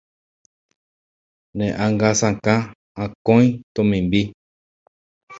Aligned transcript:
Ne 1.57 1.67
ánga 1.83 2.09
sakã 2.19 2.55
akói 3.03 3.45
tomimbi 3.73 4.21